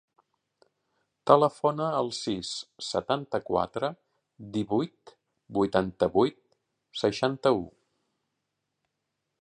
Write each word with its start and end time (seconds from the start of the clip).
Telefona 1.31 1.89
al 1.97 2.09
sis, 2.19 2.53
setanta-quatre, 2.87 3.91
divuit, 4.57 5.13
vuitanta-vuit, 5.59 6.41
seixanta-u. 7.05 7.65